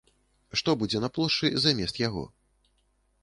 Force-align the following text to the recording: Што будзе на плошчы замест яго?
Што 0.61 0.73
будзе 0.83 1.01
на 1.03 1.09
плошчы 1.17 1.51
замест 1.65 1.99
яго? 2.07 2.23